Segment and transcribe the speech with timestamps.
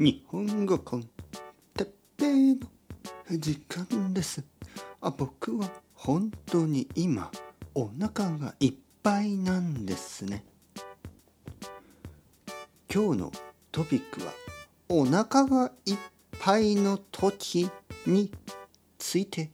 [0.00, 1.02] 日本語コン
[1.74, 4.44] テッペの時間です。
[5.00, 7.32] あ僕は本当に今
[7.74, 10.44] お腹がいっぱいなんですね。
[12.94, 13.32] 今日の
[13.72, 14.32] トピックは
[14.88, 15.96] お腹がいっ
[16.38, 17.68] ぱいの時
[18.06, 18.30] に
[18.98, 19.50] ついて。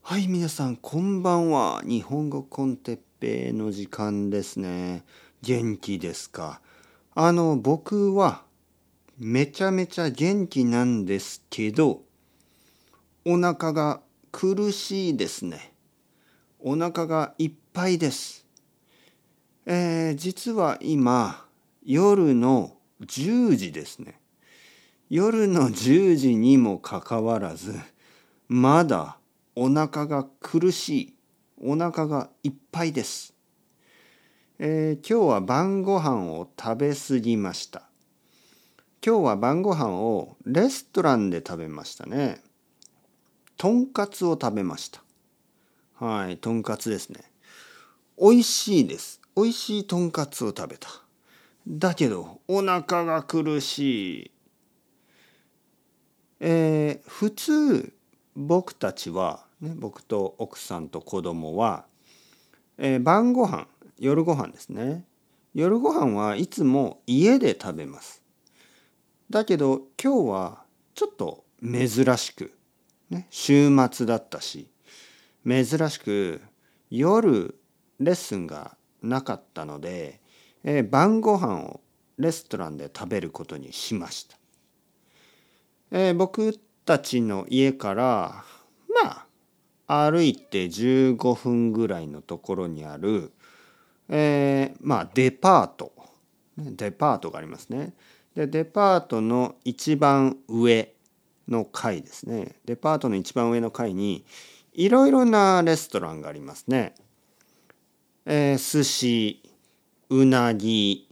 [0.00, 1.82] はい皆さんこんばんは。
[1.84, 5.04] 日本語コンテッペイの時間ですね。
[5.42, 6.62] 元気ですか？
[7.14, 8.44] あの僕は
[9.18, 12.02] めちゃめちゃ元気なんですけど
[13.24, 14.00] お腹が
[14.32, 15.72] 苦しいですね。
[16.58, 18.46] お腹がいっぱいです。
[19.66, 21.44] えー、実は今
[21.84, 24.20] 夜の10時ですね。
[25.08, 27.78] 夜の10時にもかかわらず
[28.48, 29.18] まだ
[29.54, 31.14] お腹が苦しい。
[31.66, 33.32] お腹がいっぱいです、
[34.58, 37.88] えー、今日は晩ご飯を食べ過ぎました。
[39.06, 42.40] 今日は晩ご飯をレストランで食べましたね。
[43.58, 45.02] とんかつを食べました。
[45.96, 47.20] はいとんかつですね。
[48.18, 49.20] 美味しいです。
[49.36, 50.88] 美味しいとんかつを食べた。
[51.68, 54.30] だけどお腹が苦しい。
[56.40, 57.92] えー、普通
[58.34, 61.84] 僕たちは、ね、僕と奥さんと子供は、
[62.78, 63.66] えー、晩ご飯
[63.98, 65.04] 夜ご飯ですね。
[65.52, 68.23] 夜ご飯はいつも家で食べます。
[69.30, 72.52] だけど今日はちょっと珍しく、
[73.10, 74.68] ね、週末だったし
[75.46, 76.40] 珍しく
[76.90, 77.54] 夜
[78.00, 80.20] レッスンがなかったので、
[80.62, 81.80] えー、晩ご飯を
[82.18, 84.36] レストランで食べることにしました。
[85.90, 88.44] えー、僕たちの家から
[89.04, 89.26] ま
[89.86, 93.32] あ歩いて15分ぐらいのところにある、
[94.08, 95.92] えー、まあデパート
[96.56, 97.94] デパートがありますね。
[98.34, 100.92] でデパートの一番上
[101.48, 102.56] の階ですね。
[102.64, 104.24] デパートの一番上の階に
[104.72, 106.94] いろいろなレストランがありますね。
[108.26, 109.42] えー、寿司
[110.10, 111.08] うなぎ、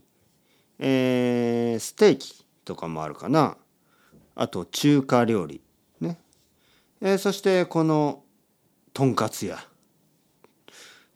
[0.79, 3.57] えー、ステーキとかもあるかな。
[4.35, 5.61] あと中華料理
[6.01, 6.19] ね、
[7.01, 8.23] えー、そしてこの
[8.93, 9.59] とんかつ屋。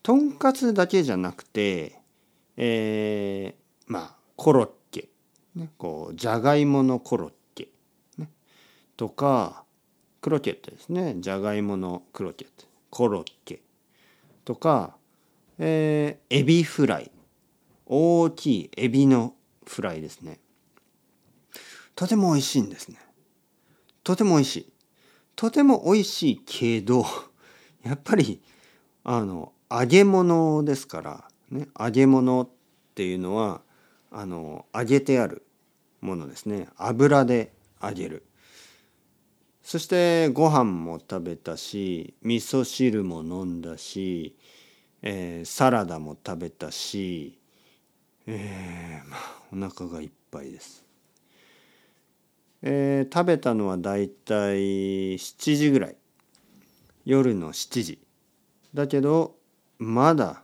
[0.04, 1.98] とんかつだけじゃなくて
[2.58, 4.74] えー、まあコロッケ、
[5.58, 7.70] ね、こうじゃがいものコロッケ、
[8.18, 8.30] ね、
[8.96, 9.64] とか
[10.22, 11.16] クロケットですね。
[11.20, 13.62] じゃがいものクロケットコロッケ
[14.46, 14.96] とか、
[15.58, 17.12] えー、エビフライ。
[17.90, 19.34] 大きいエビの
[19.66, 20.40] フライですね。
[21.96, 23.00] とても美味しいんですね。
[24.04, 24.74] とても美味しい。
[25.36, 27.06] とても美味しいけど
[27.84, 28.42] やっぱり
[29.04, 32.50] あの揚げ物ですから、ね、揚げ物っ
[32.94, 33.62] ていうのは
[34.12, 35.47] あの揚げてある
[36.02, 36.68] ものですね。
[36.78, 38.24] 油で揚げる。
[39.64, 44.38] そしてご飯も食べたし味噌汁も飲んだし、
[45.02, 47.38] えー、サラダも食べたし、
[48.26, 50.86] えー、まあお腹がいっぱいです。
[52.62, 55.98] えー、食べたのはだいたい7時ぐらい。
[57.06, 58.00] 夜の7時。
[58.74, 59.36] だけど
[59.80, 60.44] まだ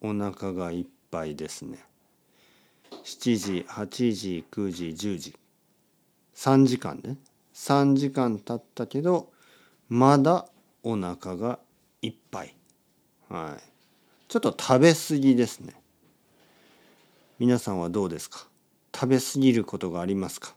[0.00, 1.78] お腹がいっぱいですね。
[3.04, 5.34] 7時8時9時10時。
[6.34, 7.16] 3時間ね。
[7.54, 9.30] 3時間経ったけど
[9.88, 10.46] まだ
[10.82, 11.58] お腹が
[12.00, 12.54] いっぱい。
[13.28, 13.62] はい。
[14.28, 15.74] ちょっと食べ過ぎですね。
[17.38, 18.46] 皆さんはどうですか？
[18.94, 20.54] 食べ過ぎることがありますか？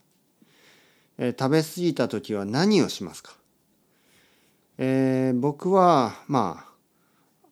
[1.18, 3.32] えー、食べ過ぎた時は何をしますか、
[4.78, 6.66] えー、僕はま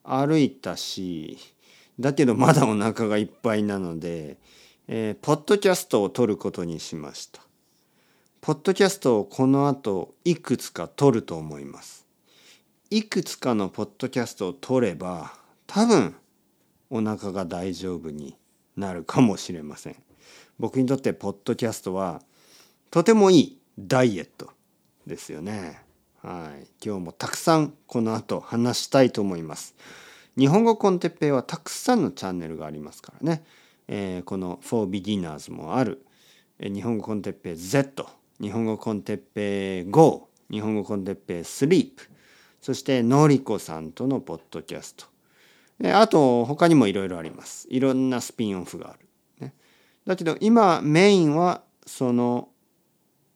[0.04, 1.38] あ歩いたし
[1.98, 4.36] だけどまだお腹がいっぱいなので、
[4.86, 7.40] えー、ポッドキャストを撮ることにしました。
[8.42, 12.06] ポッドキャストをこの後いくつか撮ると思います。
[12.90, 15.32] いくつかのポッドキャストを撮れば
[15.66, 16.14] 多分
[16.90, 18.36] お腹が大丈夫に
[18.76, 19.96] なるかもしれません。
[20.58, 22.20] 僕にとってポッドキャストは
[22.90, 24.50] とてもいいダイエット
[25.06, 25.80] ですよね。
[26.22, 29.74] はい、今日もたくさんこの後話したいと思います。
[30.36, 33.44] 日本語コンテッペイはたくさんのチャンネルがありますからね。
[33.88, 36.04] えー、この For Beginners もある。
[36.60, 38.06] 日本語コンテッペイ Z、
[38.40, 41.90] 日本語コンテッペイ GO、日本語コンテッペイ Sleep、
[42.60, 45.06] そしてのりこさんとのポッドキャスト。
[45.92, 47.66] あと他にもいろいろあります。
[47.70, 49.08] いろんなスピンオフがある。
[49.40, 49.54] ね、
[50.06, 52.48] だけど今メインはその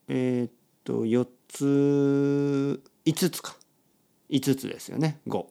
[0.06, 0.52] えー、っ
[0.84, 3.56] と4つ5つか
[4.30, 5.46] 5つですよね55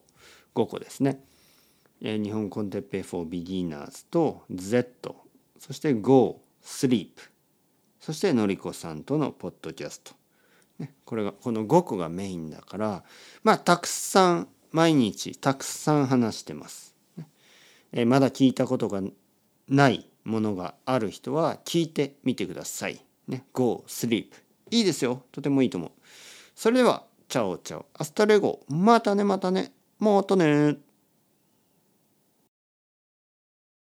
[0.54, 1.20] 個ですね、
[2.00, 5.14] 日本コンテッペイ for beginners と Z
[5.58, 7.10] そして Go Sleep
[8.00, 10.14] そしてのりこさんとのポッドキャスト、
[10.78, 13.04] ね、これがこの5個がメインだから
[13.42, 16.94] まあたくさん毎日たくさん話してます。
[17.92, 19.00] えまだ聞いたことが
[19.68, 23.00] ないものがある人は聞いてみてください。
[23.26, 24.26] ね、Go sleep
[24.70, 25.22] いいですよ。
[25.32, 25.90] とてもいいと思う。
[26.54, 27.86] それではチャオチャオ。
[27.94, 28.60] アスタレゴ。
[28.68, 29.72] またねまたね。
[29.98, 30.76] もっとね。